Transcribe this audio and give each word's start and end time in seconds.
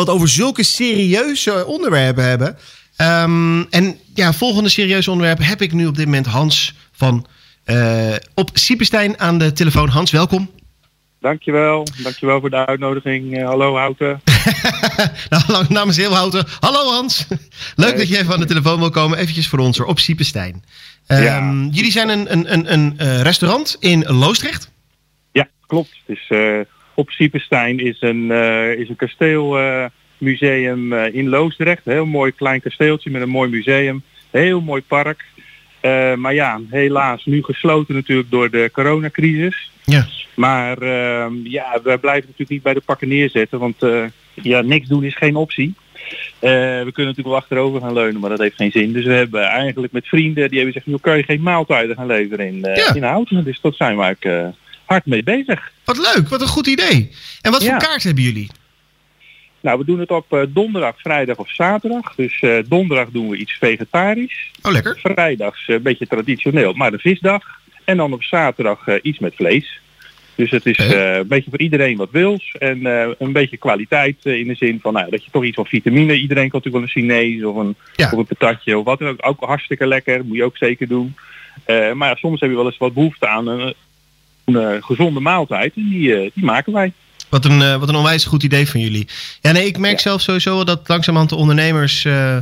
we 0.00 0.04
het 0.04 0.14
over 0.14 0.28
zulke 0.28 0.62
serieuze 0.62 1.66
onderwerpen 1.66 2.24
hebben. 2.24 2.56
Ehm, 2.96 3.62
en 3.70 3.98
ja, 4.14 4.32
volgende 4.32 4.68
serieuze 4.68 5.10
onderwerp 5.10 5.38
heb 5.42 5.62
ik 5.62 5.72
nu 5.72 5.86
op 5.86 5.96
dit 5.96 6.04
moment 6.04 6.26
Hans 6.26 6.74
van 6.92 7.26
uh, 7.66 8.14
op 8.34 8.50
Siepenstein 8.52 9.18
aan 9.18 9.38
de 9.38 9.52
telefoon. 9.52 9.88
Hans, 9.88 10.10
welkom. 10.10 10.50
Dankjewel. 11.20 11.86
Dankjewel 12.02 12.40
voor 12.40 12.50
de 12.50 12.66
uitnodiging. 12.66 13.38
Uh, 13.38 13.46
hallo 13.46 13.76
Houten. 13.76 14.20
nou, 15.48 15.64
namens 15.68 15.96
heel 15.96 16.14
Houten. 16.14 16.44
Hallo 16.60 16.90
Hans. 16.90 17.26
Leuk 17.76 17.96
dat 17.96 18.08
je 18.08 18.18
even 18.18 18.32
aan 18.34 18.40
de 18.40 18.46
telefoon 18.46 18.78
wil 18.78 18.90
komen. 18.90 19.18
Eventjes 19.18 19.48
voor 19.48 19.58
ons 19.58 19.80
op 19.80 19.98
Siepenstein. 19.98 20.64
Um, 21.08 21.68
Jullie 21.68 21.90
zijn 21.90 22.08
een, 22.08 22.32
een, 22.32 22.52
een, 22.52 22.72
een 22.72 22.96
uh, 23.00 23.20
restaurant 23.20 23.76
in 23.80 24.04
Loosdrecht? 24.04 24.70
Ja, 25.32 25.48
klopt. 25.66 25.90
Het 26.06 26.16
is, 26.16 26.26
op 26.94 27.10
Siepenstein 27.10 27.78
is 27.78 27.96
een, 28.00 28.30
is 28.78 28.88
een 28.88 28.96
kasteelmuseum 28.96 30.92
in 30.92 31.28
Loosdrecht. 31.28 31.82
Een 31.84 31.92
heel 31.92 32.06
mooi 32.06 32.32
klein 32.32 32.60
kasteeltje 32.60 33.10
met 33.10 33.22
een 33.22 33.28
mooi 33.28 33.50
museum. 33.50 34.02
Heel 34.30 34.60
mooi 34.60 34.82
park. 34.82 35.24
Uh, 35.84 36.14
maar 36.14 36.34
ja, 36.34 36.60
helaas 36.70 37.24
nu 37.24 37.42
gesloten 37.42 37.94
natuurlijk 37.94 38.30
door 38.30 38.50
de 38.50 38.70
coronacrisis. 38.72 39.70
Ja. 39.84 40.06
Maar 40.34 40.82
uh, 40.82 41.26
ja, 41.42 41.80
we 41.82 41.98
blijven 41.98 42.24
natuurlijk 42.24 42.50
niet 42.50 42.62
bij 42.62 42.74
de 42.74 42.80
pakken 42.80 43.08
neerzetten, 43.08 43.58
want 43.58 43.82
uh, 43.82 44.04
ja, 44.34 44.60
niks 44.60 44.88
doen 44.88 45.04
is 45.04 45.16
geen 45.16 45.36
optie. 45.36 45.74
we 46.40 46.90
kunnen 46.92 46.92
natuurlijk 46.94 47.26
wel 47.26 47.36
achterover 47.36 47.80
gaan 47.80 47.92
leunen, 47.92 48.20
maar 48.20 48.30
dat 48.30 48.38
heeft 48.38 48.56
geen 48.56 48.70
zin. 48.70 48.92
Dus 48.92 49.04
we 49.04 49.12
hebben 49.12 49.42
eigenlijk 49.42 49.92
met 49.92 50.06
vrienden, 50.06 50.48
die 50.48 50.58
hebben 50.58 50.72
gezegd, 50.72 50.86
nu 50.86 50.96
kan 50.96 51.16
je 51.16 51.22
geen 51.22 51.42
maaltijden 51.42 51.96
gaan 51.96 52.06
leveren 52.06 52.46
in, 52.46 52.58
ja. 52.60 52.94
in 52.94 53.02
Houten. 53.02 53.44
Dus 53.44 53.60
dat 53.60 53.76
zijn 53.76 53.96
we 53.96 54.02
eigenlijk 54.02 54.54
hard 54.84 55.06
mee 55.06 55.22
bezig. 55.22 55.72
Wat 55.84 55.98
leuk, 55.98 56.28
wat 56.28 56.40
een 56.40 56.46
goed 56.46 56.66
idee. 56.66 57.10
En 57.40 57.50
wat 57.50 57.64
voor 57.64 57.76
kaart 57.76 58.02
hebben 58.02 58.22
jullie? 58.22 58.50
Nou, 59.64 59.78
we 59.78 59.84
doen 59.84 59.98
het 59.98 60.10
op 60.10 60.32
uh, 60.32 60.42
donderdag, 60.48 61.00
vrijdag 61.00 61.36
of 61.36 61.50
zaterdag. 61.50 62.14
Dus 62.14 62.42
uh, 62.42 62.58
donderdag 62.66 63.08
doen 63.10 63.28
we 63.28 63.36
iets 63.36 63.52
vegetarisch. 63.52 64.50
Oh, 64.62 64.72
lekker. 64.72 64.98
Vrijdags 65.02 65.68
uh, 65.68 65.76
een 65.76 65.82
beetje 65.82 66.06
traditioneel, 66.06 66.72
maar 66.72 66.90
de 66.90 66.98
visdag. 66.98 67.42
En 67.84 67.96
dan 67.96 68.12
op 68.12 68.22
zaterdag 68.22 69.00
iets 69.02 69.18
met 69.18 69.34
vlees. 69.34 69.80
Dus 70.34 70.50
het 70.50 70.66
is 70.66 70.78
een 70.78 71.26
beetje 71.26 71.50
voor 71.50 71.60
iedereen 71.60 71.96
wat 71.96 72.10
wils. 72.10 72.54
En 72.58 72.84
een 73.18 73.32
beetje 73.32 73.56
kwaliteit 73.56 74.16
in 74.24 74.46
de 74.46 74.54
zin 74.54 74.78
van 74.80 74.92
nou, 74.92 75.10
dat 75.10 75.24
je 75.24 75.30
toch 75.30 75.44
iets 75.44 75.56
van 75.56 75.66
vitamine. 75.66 76.14
Iedereen 76.14 76.48
kan 76.50 76.60
natuurlijk 76.62 76.94
wel 76.96 77.04
een 77.04 77.18
Chinees 77.18 77.44
of 77.44 77.56
een, 77.56 77.76
ja. 77.96 78.10
of 78.10 78.18
een 78.18 78.26
patatje 78.26 78.78
of 78.78 78.84
wat 78.84 78.98
dan 78.98 79.08
ook. 79.08 79.26
Ook 79.26 79.44
hartstikke 79.44 79.86
lekker, 79.86 80.24
moet 80.24 80.36
je 80.36 80.44
ook 80.44 80.56
zeker 80.56 80.88
doen. 80.88 81.14
maar 81.66 82.08
ja, 82.08 82.14
soms 82.14 82.40
heb 82.40 82.50
je 82.50 82.56
wel 82.56 82.66
eens 82.66 82.78
wat 82.78 82.94
behoefte 82.94 83.26
aan 83.26 83.46
een, 83.46 83.74
een 84.44 84.82
gezonde 84.82 85.20
maaltijd. 85.20 85.72
En 85.76 85.88
die, 85.88 86.30
die 86.34 86.44
maken 86.44 86.72
wij. 86.72 86.92
Wat 87.28 87.44
een, 87.44 87.60
uh, 87.60 87.76
wat 87.76 87.88
een 87.88 87.94
onwijs 87.94 88.24
goed 88.24 88.42
idee 88.42 88.68
van 88.68 88.80
jullie. 88.80 89.08
Ja, 89.40 89.52
nee, 89.52 89.66
ik 89.66 89.78
merk 89.78 89.94
ja. 89.94 90.02
zelf 90.02 90.20
sowieso 90.20 90.54
wel 90.54 90.64
dat 90.64 90.88
langzamerhand 90.88 91.30
de 91.30 91.36
ondernemers 91.36 92.04
uh, 92.04 92.36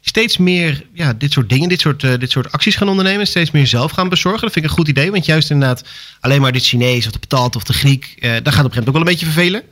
steeds 0.00 0.36
meer 0.36 0.82
ja, 0.92 1.12
dit 1.12 1.32
soort 1.32 1.48
dingen, 1.48 1.68
dit 1.68 1.80
soort, 1.80 2.02
uh, 2.02 2.12
dit 2.18 2.30
soort 2.30 2.52
acties 2.52 2.76
gaan 2.76 2.88
ondernemen. 2.88 3.26
Steeds 3.26 3.50
meer 3.50 3.66
zelf 3.66 3.90
gaan 3.90 4.08
bezorgen. 4.08 4.40
Dat 4.40 4.52
vind 4.52 4.64
ik 4.64 4.70
een 4.70 4.76
goed 4.76 4.88
idee. 4.88 5.10
Want 5.10 5.26
juist 5.26 5.50
inderdaad 5.50 5.84
alleen 6.20 6.40
maar 6.40 6.52
dit 6.52 6.66
Chinees 6.66 7.06
of 7.06 7.12
de 7.12 7.18
patat 7.18 7.56
of 7.56 7.62
de 7.62 7.72
Griek, 7.72 8.16
daar 8.20 8.30
gaat 8.30 8.44
op 8.44 8.46
een 8.46 8.52
gegeven 8.52 8.64
moment 8.64 8.88
ook 8.88 8.92
wel 8.92 9.02
een 9.02 9.08
beetje 9.08 9.26
vervelen. 9.26 9.62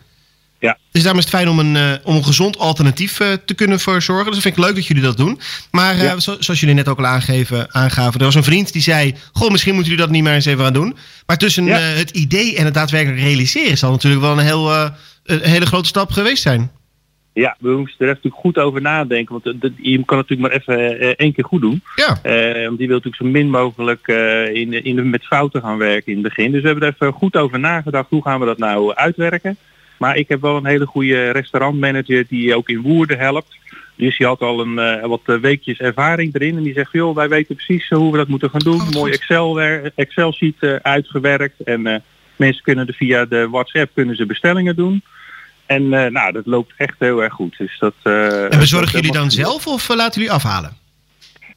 Ja. 0.58 0.78
Dus 0.90 1.02
daarom 1.02 1.20
is 1.20 1.26
het 1.26 1.34
fijn 1.34 1.48
om 1.48 1.58
een, 1.58 1.74
uh, 1.74 1.92
om 2.04 2.16
een 2.16 2.24
gezond 2.24 2.58
alternatief 2.58 3.20
uh, 3.20 3.32
te 3.44 3.54
kunnen 3.54 3.80
verzorgen. 3.80 4.24
Dus 4.24 4.34
dat 4.34 4.42
vind 4.42 4.56
ik 4.56 4.64
leuk 4.64 4.74
dat 4.74 4.86
jullie 4.86 5.02
dat 5.02 5.16
doen. 5.16 5.40
Maar 5.70 5.94
uh, 5.94 6.02
ja. 6.02 6.18
zo, 6.18 6.36
zoals 6.38 6.60
jullie 6.60 6.74
net 6.74 6.88
ook 6.88 6.98
al 6.98 7.06
aangeven, 7.06 7.74
aangaven, 7.74 8.18
er 8.18 8.26
was 8.26 8.34
een 8.34 8.44
vriend 8.44 8.72
die 8.72 8.82
zei: 8.82 9.14
Goh, 9.32 9.50
misschien 9.50 9.74
moeten 9.74 9.90
jullie 9.90 10.06
dat 10.06 10.14
niet 10.14 10.24
meer 10.24 10.34
eens 10.34 10.46
even 10.46 10.64
gaan 10.64 10.72
doen. 10.72 10.96
Maar 11.26 11.38
tussen 11.38 11.64
ja. 11.64 11.78
het 11.78 12.10
idee 12.10 12.56
en 12.56 12.64
het 12.64 12.74
daadwerkelijk 12.74 13.20
realiseren 13.20 13.78
zal 13.78 13.90
natuurlijk 13.90 14.22
wel 14.22 14.32
een, 14.32 14.44
heel, 14.44 14.72
een 15.24 15.40
hele 15.42 15.66
grote 15.66 15.88
stap 15.88 16.10
geweest 16.10 16.42
zijn. 16.42 16.70
Ja, 17.32 17.56
we 17.58 17.70
moesten 17.70 18.06
er 18.06 18.12
natuurlijk 18.12 18.42
goed 18.42 18.58
over 18.58 18.80
nadenken. 18.80 19.40
Want 19.42 19.72
je 19.76 20.04
kan 20.04 20.16
natuurlijk 20.16 20.40
maar 20.40 20.60
even 20.60 21.16
één 21.16 21.32
keer 21.32 21.44
goed 21.44 21.60
doen. 21.60 21.82
Ja. 21.94 22.18
want 22.66 22.78
die 22.78 22.86
wil 22.86 22.96
natuurlijk 22.96 23.16
zo 23.16 23.24
min 23.24 23.50
mogelijk 23.50 24.06
in, 24.52 24.84
in, 24.84 25.10
met 25.10 25.26
fouten 25.26 25.60
gaan 25.60 25.78
werken 25.78 26.12
in 26.12 26.18
het 26.18 26.28
begin. 26.28 26.52
Dus 26.52 26.60
we 26.60 26.68
hebben 26.68 26.88
er 26.88 26.94
even 26.94 27.12
goed 27.12 27.36
over 27.36 27.58
nagedacht. 27.58 28.10
Hoe 28.10 28.22
gaan 28.22 28.40
we 28.40 28.46
dat 28.46 28.58
nou 28.58 28.94
uitwerken? 28.94 29.58
Maar 29.98 30.16
ik 30.16 30.28
heb 30.28 30.40
wel 30.40 30.56
een 30.56 30.66
hele 30.66 30.86
goede 30.86 31.30
restaurantmanager 31.30 32.24
die 32.28 32.56
ook 32.56 32.68
in 32.68 32.80
Woerden 32.80 33.18
helpt. 33.18 33.56
Dus 33.94 34.18
die 34.18 34.26
had 34.26 34.40
al 34.40 34.60
een 34.60 35.00
uh, 35.00 35.06
wat 35.06 35.40
weekjes 35.40 35.78
ervaring 35.78 36.34
erin. 36.34 36.56
En 36.56 36.62
die 36.62 36.72
zegt, 36.72 36.92
joh, 36.92 37.14
wij 37.14 37.28
weten 37.28 37.54
precies 37.54 37.88
hoe 37.88 38.12
we 38.12 38.18
dat 38.18 38.28
moeten 38.28 38.50
gaan 38.50 38.60
doen. 38.60 38.80
Oh, 38.80 38.90
Mooi 38.90 39.12
Excel, 39.12 39.60
Excel 39.94 40.32
sheet 40.32 40.54
uh, 40.60 40.74
uitgewerkt. 40.82 41.62
En 41.62 41.86
uh, 41.86 41.96
mensen 42.36 42.62
kunnen 42.62 42.86
er 42.86 42.94
via 42.94 43.24
de 43.24 43.48
WhatsApp 43.48 43.90
kunnen 43.94 44.16
ze 44.16 44.26
bestellingen 44.26 44.76
doen. 44.76 45.02
En 45.66 45.88
nou, 45.88 46.32
dat 46.32 46.46
loopt 46.46 46.72
echt 46.76 46.96
heel 46.98 47.22
erg 47.22 47.32
goed. 47.32 47.54
Dus 47.58 47.78
dat, 47.78 47.94
en 48.02 48.58
bezorgen 48.58 48.92
jullie 48.92 49.12
dan 49.12 49.30
zelf 49.30 49.66
of 49.66 49.88
laten 49.88 50.20
jullie 50.20 50.36
afhalen? 50.36 50.76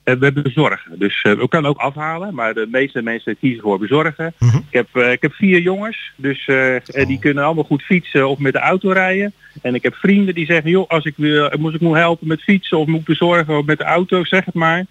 We 0.04 0.26
hebben 0.26 0.44
bezorgen. 0.44 1.00
Dus 1.00 1.24
uh, 1.24 1.34
we 1.34 1.48
kunnen 1.48 1.70
ook 1.70 1.78
afhalen, 1.78 2.34
maar 2.34 2.54
de 2.54 2.68
meeste 2.72 3.02
mensen 3.02 3.38
kiezen 3.40 3.62
voor 3.62 3.80
bezorgen. 3.80 4.34
Mhm. 4.40 4.58
Ik, 4.58 4.64
heb, 4.70 4.88
uh, 4.94 5.12
ik 5.12 5.22
heb 5.22 5.34
vier 5.34 5.60
jongens, 5.60 6.12
dus 6.16 6.48
oh. 6.48 7.08
die 7.08 7.20
kunnen 7.20 7.44
allemaal 7.44 7.64
goed 7.64 7.84
fietsen 7.84 8.30
of 8.30 8.40
met 8.40 8.54
de 8.54 8.60
auto 8.60 8.92
rijden. 8.92 9.34
En 9.62 9.76
ik 9.76 9.84
heb 9.84 9.96
vrienden 9.96 10.34
die 10.34 10.46
zeggen, 10.46 10.70
joh, 10.70 10.90
als 10.90 11.06
ik, 11.06 11.14
wil, 11.18 11.52
moest 11.60 11.76
ik 11.76 11.82
moet 11.82 11.96
helpen 11.96 12.28
met 12.28 12.42
fietsen 12.42 12.78
of 12.78 12.88
moet 12.88 13.06
bezorgen 13.06 13.58
of 13.58 13.66
met 13.66 13.78
de 13.78 13.84
auto, 13.84 14.24
zeg 14.24 14.46
het 14.46 14.54
maar. 14.54 14.86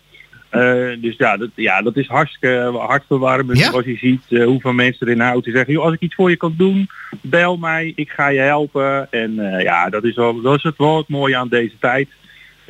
dus 1.00 1.14
ja 1.16 1.36
dat, 1.36 1.50
ja, 1.54 1.82
dat 1.82 1.96
is 1.96 2.06
hartstikke 2.06 2.72
hartverwarmend 2.78 3.58
ja? 3.58 3.70
als 3.70 3.84
je 3.84 3.96
ziet 3.96 4.42
hoeveel 4.44 4.72
mensen 4.72 5.06
er 5.06 5.12
in 5.12 5.20
houden 5.20 5.52
zeggen, 5.52 5.72
joh, 5.72 5.84
als 5.84 5.94
ik 5.94 6.00
iets 6.00 6.14
voor 6.14 6.30
je 6.30 6.36
kan 6.36 6.54
doen, 6.56 6.88
bel 7.20 7.56
mij, 7.56 7.92
ik 7.94 8.10
ga 8.10 8.28
je 8.28 8.40
helpen. 8.40 9.12
En 9.12 9.34
ja, 9.62 9.88
dat 9.88 10.04
is, 10.04 10.14
wel, 10.14 10.40
dat 10.40 10.56
is 10.56 10.62
het 10.62 10.76
wel 10.76 10.96
het 10.96 11.08
mooie 11.08 11.36
aan 11.36 11.48
deze 11.48 11.78
tijd. 11.80 12.08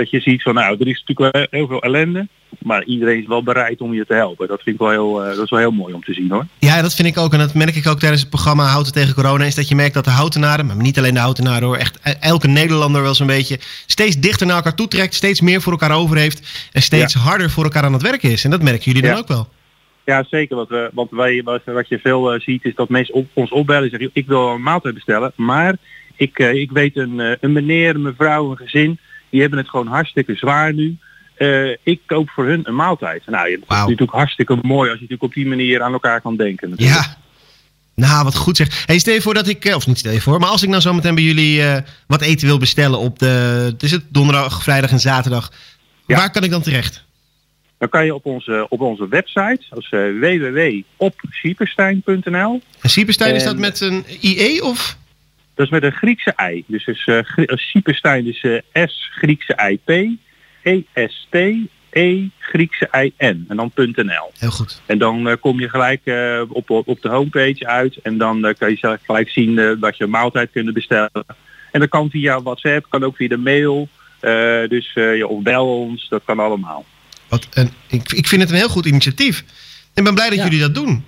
Dat 0.00 0.11
je 0.11 0.21
ziet 0.21 0.43
van 0.43 0.55
nou, 0.55 0.77
er 0.81 0.87
is 0.87 1.05
natuurlijk 1.06 1.37
wel 1.37 1.47
heel 1.50 1.66
veel 1.66 1.83
ellende. 1.83 2.28
Maar 2.59 2.84
iedereen 2.84 3.21
is 3.21 3.27
wel 3.27 3.43
bereid 3.43 3.81
om 3.81 3.94
je 3.94 4.06
te 4.06 4.15
helpen. 4.15 4.49
Dat 4.49 4.62
vind 4.62 4.75
ik 4.75 4.81
wel 4.81 4.91
heel, 4.91 5.22
uh, 5.22 5.34
dat 5.34 5.44
is 5.44 5.50
wel 5.50 5.59
heel 5.59 5.71
mooi 5.71 5.94
om 5.94 6.05
te 6.05 6.12
zien 6.12 6.31
hoor. 6.31 6.47
Ja, 6.59 6.83
dat 6.83 6.94
vind 6.94 7.09
ik 7.09 7.19
ook. 7.19 7.33
En 7.33 7.38
dat 7.38 7.55
merk 7.55 7.75
ik 7.77 7.87
ook 7.87 7.99
tijdens 7.99 8.21
het 8.21 8.31
programma 8.31 8.65
Houten 8.65 8.93
tegen 8.93 9.15
Corona. 9.15 9.44
Is 9.44 9.55
dat 9.55 9.69
je 9.69 9.75
merkt 9.75 9.94
dat 9.94 10.05
de 10.05 10.10
houtenaren, 10.10 10.66
maar 10.66 10.77
niet 10.77 10.99
alleen 10.99 11.15
de 11.15 11.21
houtenaren 11.21 11.62
hoor. 11.62 11.77
Echt 11.77 12.19
elke 12.21 12.49
Nederlander 12.49 13.03
wel 13.03 13.15
zo'n 13.15 13.27
beetje 13.27 13.59
steeds 13.87 14.16
dichter 14.16 14.47
naar 14.47 14.56
elkaar 14.56 14.75
toe 14.75 14.89
trekt. 14.89 15.15
Steeds 15.15 15.41
meer 15.41 15.60
voor 15.60 15.72
elkaar 15.72 15.97
over 15.97 16.16
heeft. 16.16 16.69
En 16.72 16.83
steeds 16.83 17.12
ja. 17.12 17.21
harder 17.21 17.50
voor 17.50 17.65
elkaar 17.65 17.83
aan 17.83 17.93
het 17.93 18.03
werken 18.03 18.31
is. 18.31 18.44
En 18.44 18.50
dat 18.50 18.62
merken 18.62 18.93
jullie 18.93 19.09
dan 19.09 19.19
ook 19.19 19.28
wel. 19.28 19.49
Ja, 20.05 20.25
zeker. 20.31 20.56
Wat, 20.56 20.69
we, 20.69 20.91
wat, 20.93 21.09
wij, 21.10 21.43
wat, 21.44 21.62
wat 21.65 21.89
je 21.89 21.99
veel 21.99 22.34
uh, 22.34 22.41
ziet 22.41 22.65
is 22.65 22.75
dat 22.75 22.89
mensen 22.89 23.15
op, 23.15 23.27
ons 23.33 23.50
opbellen 23.50 23.84
en 23.84 23.91
zeggen 23.91 24.10
ik 24.12 24.27
wil 24.27 24.49
een 24.49 24.62
maaltijd 24.62 24.94
bestellen. 24.94 25.33
Maar 25.37 25.77
ik, 26.16 26.39
uh, 26.39 26.53
ik 26.53 26.71
weet 26.71 26.97
een, 26.97 27.37
een 27.41 27.53
meneer, 27.53 27.94
een 27.94 28.03
mevrouw, 28.03 28.50
een 28.50 28.56
gezin 28.56 28.99
die 29.31 29.41
hebben 29.41 29.59
het 29.59 29.69
gewoon 29.69 29.87
hartstikke 29.87 30.35
zwaar 30.35 30.75
nu. 30.75 30.97
Uh, 31.39 31.77
ik 31.83 32.01
koop 32.07 32.31
voor 32.31 32.47
hun 32.47 32.61
een 32.65 32.75
maaltijd. 32.75 33.23
Nou, 33.27 33.51
het 33.51 33.61
wow. 33.61 33.71
is 33.71 33.79
natuurlijk 33.79 34.11
hartstikke 34.11 34.59
mooi 34.63 34.91
als 34.91 34.99
je 34.99 35.07
natuurlijk 35.09 35.23
op 35.23 35.35
die 35.35 35.47
manier 35.47 35.83
aan 35.83 35.93
elkaar 35.93 36.21
kan 36.21 36.37
denken. 36.37 36.71
Natuurlijk. 36.71 36.99
Ja. 36.99 37.17
Nou, 37.95 38.25
wat 38.25 38.37
goed 38.37 38.57
zeg. 38.57 38.87
Hey, 38.87 38.99
stel 38.99 39.15
je 39.15 39.21
voor 39.21 39.35
dat 39.35 39.49
ik, 39.49 39.73
of 39.75 39.87
niet 39.87 39.99
stel 39.99 40.13
je 40.13 40.21
voor, 40.21 40.41
maar 40.41 40.49
als 40.49 40.63
ik 40.63 40.69
nou 40.69 40.83
zo 40.83 40.93
meteen 40.93 41.15
bij 41.15 41.25
jullie 41.25 41.61
uh, 41.61 41.77
wat 42.07 42.21
eten 42.21 42.47
wil 42.47 42.59
bestellen 42.59 42.99
op 42.99 43.19
de, 43.19 43.27
het 43.73 43.83
is 43.83 43.91
het 43.91 44.05
donderdag, 44.09 44.63
vrijdag 44.63 44.91
en 44.91 45.01
zaterdag. 45.01 45.53
Ja. 46.07 46.17
Waar 46.17 46.31
kan 46.31 46.45
ik 46.45 46.51
dan 46.51 46.63
terecht? 46.63 47.05
Dan 47.79 47.89
kan 47.89 48.05
je 48.05 48.15
op 48.15 48.27
onze, 48.27 48.67
op 48.69 48.81
onze 48.81 49.09
website, 49.09 49.61
is 49.71 49.91
uh, 49.91 50.21
www.opsieperstein.nl. 50.21 52.63
En 52.81 52.91
Sieperstein, 52.91 53.35
is 53.35 53.45
dat 53.45 53.57
met 53.57 53.81
een 53.81 54.05
IE 54.21 54.63
of? 54.63 54.99
Dat 55.60 55.69
is 55.69 55.81
met 55.81 55.93
een 55.93 55.98
Griekse 55.98 56.31
ei. 56.31 56.65
Dus 56.66 56.87
is, 56.87 57.06
uh, 57.06 57.21
Sieperstein 57.47 58.26
is 58.26 58.43
uh, 58.43 58.59
S 58.72 59.10
Griekse 59.15 59.54
ei 59.54 59.78
P, 59.84 59.91
E 60.62 60.82
S 60.94 61.26
T 61.31 61.37
E 61.91 62.28
Griekse 62.38 62.88
ei 62.91 63.12
N 63.19 63.44
en 63.48 63.56
dan 63.56 63.72
.nl. 63.75 64.31
Heel 64.38 64.50
goed. 64.50 64.81
En 64.87 64.98
dan 64.98 65.28
uh, 65.28 65.34
kom 65.41 65.60
je 65.60 65.69
gelijk 65.69 66.00
uh, 66.04 66.43
op, 66.48 66.71
op 66.71 67.03
de 67.03 67.09
homepage 67.09 67.66
uit 67.66 67.97
en 68.03 68.19
dan 68.19 68.47
uh, 68.47 68.54
kan 68.59 68.71
je 68.71 68.98
gelijk 69.03 69.31
zien 69.31 69.76
dat 69.81 69.97
je 69.97 70.04
een 70.04 70.10
maaltijd 70.10 70.50
kunt 70.50 70.72
bestellen. 70.72 71.25
En 71.72 71.81
dat 71.81 71.88
kan 71.88 72.10
via 72.10 72.42
WhatsApp, 72.42 72.87
kan 72.88 73.04
ook 73.04 73.16
via 73.16 73.28
de 73.28 73.37
mail. 73.37 73.88
dus 74.68 74.91
ja, 74.95 75.27
of 75.27 75.42
bel 75.42 75.78
ons, 75.78 76.09
dat 76.09 76.22
kan 76.24 76.39
allemaal. 76.39 76.84
Wat 77.28 77.47
een, 77.51 77.71
ik, 77.86 78.13
ik 78.13 78.27
vind 78.27 78.42
het 78.42 78.51
een 78.51 78.56
heel 78.56 78.68
goed 78.68 78.86
initiatief. 78.86 79.45
Ik 79.95 80.04
ben 80.04 80.15
blij 80.15 80.28
dat 80.28 80.39
ja. 80.39 80.45
jullie 80.45 80.60
dat 80.60 80.74
doen. 80.74 81.04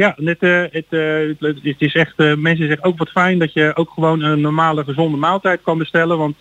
Ja, 0.00 0.14
het, 0.16 0.42
uh, 0.42 0.62
het, 0.70 0.84
uh, 0.90 1.34
het, 1.62 1.74
is 1.78 1.94
echt, 1.94 2.12
uh, 2.16 2.34
mensen 2.34 2.66
zeggen 2.66 2.84
ook 2.84 2.98
wat 2.98 3.10
fijn 3.10 3.38
dat 3.38 3.52
je 3.52 3.70
ook 3.74 3.90
gewoon 3.94 4.22
een 4.22 4.40
normale 4.40 4.84
gezonde 4.84 5.16
maaltijd 5.16 5.60
kan 5.62 5.78
bestellen. 5.78 6.18
Want 6.18 6.34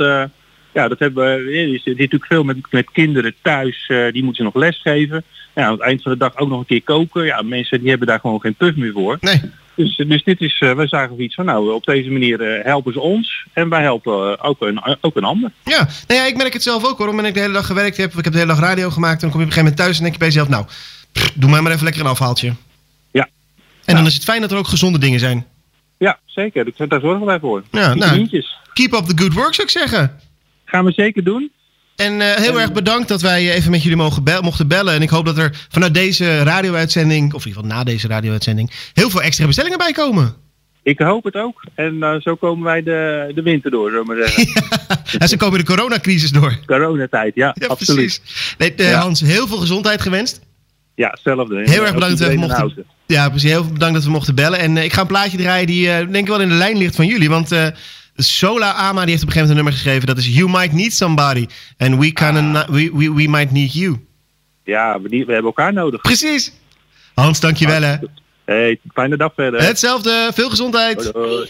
ja, 0.73 0.88
dat 0.88 1.00
hebben 1.00 1.23
we, 1.23 1.29
er 1.29 1.73
is 1.73 1.83
natuurlijk 1.83 2.25
veel 2.25 2.44
met, 2.44 2.57
met 2.69 2.91
kinderen 2.91 3.35
thuis, 3.41 3.85
die 3.88 4.23
moeten 4.23 4.35
ze 4.35 4.44
nog 4.44 4.56
lesgeven. 4.56 5.23
Ja, 5.56 5.65
aan 5.65 5.71
het 5.71 5.81
eind 5.81 6.01
van 6.01 6.11
de 6.11 6.17
dag 6.17 6.38
ook 6.38 6.50
nog 6.50 6.59
een 6.59 6.65
keer 6.65 6.83
koken. 6.83 7.25
Ja, 7.25 7.41
mensen 7.41 7.79
die 7.79 7.89
hebben 7.89 8.07
daar 8.07 8.19
gewoon 8.19 8.41
geen 8.41 8.56
puff 8.56 8.77
meer 8.77 8.91
voor. 8.91 9.17
Nee. 9.21 9.41
Dus, 9.75 9.95
dus 9.95 10.23
dit 10.23 10.41
is, 10.41 10.59
wij 10.59 10.88
zagen 10.88 11.21
iets 11.21 11.35
van, 11.35 11.45
nou, 11.45 11.73
op 11.73 11.85
deze 11.85 12.09
manier 12.09 12.61
helpen 12.63 12.94
ze 12.94 13.00
ons 13.00 13.45
en 13.53 13.69
wij 13.69 13.81
helpen 13.81 14.41
ook, 14.41 14.61
een, 14.61 14.97
ook 15.01 15.15
een 15.15 15.23
ander. 15.23 15.51
Ja, 15.63 15.88
nou 16.07 16.19
ja, 16.19 16.25
ik 16.25 16.38
merk 16.38 16.53
het 16.53 16.63
zelf 16.63 16.85
ook 16.85 16.97
hoor. 16.97 17.07
Omdat 17.07 17.25
ik 17.25 17.33
de 17.33 17.39
hele 17.39 17.53
dag 17.53 17.65
gewerkt 17.65 17.97
heb, 17.97 18.13
ik 18.13 18.23
heb 18.23 18.33
de 18.33 18.39
hele 18.39 18.53
dag 18.53 18.61
radio 18.61 18.89
gemaakt. 18.89 19.21
En 19.21 19.29
dan 19.29 19.29
kom 19.29 19.39
je 19.39 19.45
op 19.45 19.51
een 19.51 19.63
gegeven 19.63 19.77
moment 19.77 19.77
thuis 19.77 19.97
en 19.97 20.03
denk 20.03 20.13
je 20.13 20.19
bij 20.19 20.27
jezelf, 20.27 20.50
nou, 20.50 20.65
pff, 21.11 21.31
doe 21.35 21.50
mij 21.50 21.61
maar 21.61 21.71
even 21.71 21.83
lekker 21.83 22.01
een 22.01 22.09
afhaaltje. 22.09 22.53
En 23.89 23.95
dan 23.95 24.06
is 24.06 24.13
het 24.13 24.24
fijn 24.24 24.41
dat 24.41 24.51
er 24.51 24.57
ook 24.57 24.68
gezonde 24.68 25.00
dingen 25.00 25.19
zijn. 25.19 25.45
Ja, 25.97 26.19
zeker. 26.25 26.68
Ik- 26.68 26.89
Daar 26.89 27.00
zorgen 27.00 27.25
wij 27.25 27.39
voor. 27.39 27.63
Ja, 27.71 27.94
nou. 27.94 28.30
Keep 28.74 28.94
up 28.94 29.06
the 29.06 29.18
good 29.24 29.33
work, 29.33 29.53
zou 29.53 29.68
ik 29.68 29.74
zeggen. 29.74 30.19
Gaan 30.65 30.86
we 30.86 30.91
zeker 30.91 31.24
doen. 31.24 31.51
En 31.95 32.21
eh, 32.21 32.36
heel 32.36 32.59
erg 32.59 32.71
bedankt 32.71 33.07
dat 33.07 33.21
wij 33.21 33.51
even 33.53 33.71
met 33.71 33.81
jullie 33.83 33.97
mogen 33.97 34.24
bel- 34.24 34.41
mochten 34.41 34.68
bellen. 34.68 34.94
En 34.94 35.01
ik 35.01 35.09
hoop 35.09 35.25
dat 35.25 35.38
er 35.38 35.65
vanuit 35.69 35.94
deze 35.94 36.44
radio-uitzending, 36.44 37.33
of 37.33 37.41
in 37.41 37.47
ieder 37.47 37.63
geval 37.63 37.77
na 37.77 37.83
deze 37.83 38.07
radio-uitzending, 38.07 38.71
heel 38.94 39.09
veel 39.09 39.21
extra 39.21 39.45
bestellingen 39.45 39.77
bij 39.77 39.92
komen. 39.92 40.35
Ik 40.83 41.00
hoop 41.00 41.24
het 41.24 41.35
ook. 41.35 41.63
En 41.75 42.03
eh, 42.03 42.15
zo 42.19 42.35
komen 42.35 42.63
wij 42.63 42.83
de, 42.83 43.31
de 43.35 43.42
winter 43.42 43.71
door, 43.71 43.89
zullen 43.89 44.06
we 44.07 44.27
zeggen. 44.27 44.68
En 45.21 45.27
ze 45.27 45.38
komen 45.38 45.59
de 45.59 45.65
coronacrisis 45.65 46.31
door. 46.31 46.59
Coronatijd, 46.65 47.35
ja, 47.35 47.56
Ja, 47.59 47.68
absoluut. 47.68 48.19
precies. 48.21 48.56
Nee, 48.57 48.74
eh, 48.74 48.89
Ja. 48.89 49.00
Hans, 49.00 49.19
heel 49.21 49.47
veel 49.47 49.57
gezondheid 49.57 50.01
gewenst. 50.01 50.42
Ja, 51.00 51.10
hetzelfde. 51.10 51.56
Heel 51.69 51.81
erg 51.81 51.94
bedankt 51.94 52.19
dat 52.19 52.28
we 52.28 52.36
mochten. 52.36 52.86
Ja, 53.06 53.30
precies. 53.30 53.50
Heel 53.50 53.66
bedankt 53.72 53.94
dat 53.96 54.04
we 54.04 54.10
mochten 54.10 54.36
bellen. 54.36 54.60
En 54.60 54.78
eh, 54.78 54.84
ik 54.84 54.94
ga 54.94 55.01
een 55.01 55.07
plaatje 55.07 55.38
draaien 55.38 55.68
die 55.68 55.90
eh, 55.92 55.98
denk 55.98 56.16
ik 56.16 56.28
wel 56.28 56.42
in 56.42 56.50
de 56.50 56.56
lijn 56.56 56.78
ligt 56.78 56.96
van 56.96 57.07
jullie. 57.07 57.30
Want 57.30 57.51
eh, 57.51 57.68
Sola 58.16 58.74
Ama 58.74 59.01
die 59.01 59.10
heeft 59.10 59.24
op 59.24 59.28
een 59.28 59.34
gegeven 59.34 59.34
moment 59.34 59.50
een 59.50 59.56
nummer 59.56 59.74
geschreven. 59.74 60.07
Dat 60.07 60.18
is 60.18 60.28
You 60.28 60.50
Might 60.50 60.74
Need 60.74 60.94
Somebody. 60.94 61.46
And 61.78 61.96
we, 62.00 62.12
kinda, 62.12 62.66
we, 62.69 62.92
we, 62.94 63.13
we 63.13 63.28
Might 63.28 63.51
Need 63.51 63.74
You. 63.74 64.00
Ja, 64.63 65.01
we, 65.01 65.10
die- 65.10 65.25
we 65.25 65.31
hebben 65.34 65.51
elkaar 65.56 65.74
nodig. 65.74 66.01
Precies. 66.01 66.51
Hans, 67.13 67.40
dankjewel 67.40 67.81
hè. 67.81 67.95
Hey, 68.45 68.80
fijne 68.94 69.18
dag 69.18 69.31
verder. 69.36 69.62
Hetzelfde. 69.62 70.31
Veel 70.34 70.50
gezondheid. 70.50 71.10
Hoi. 71.13 71.50